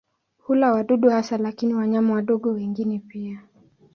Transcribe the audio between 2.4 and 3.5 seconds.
wengine pia.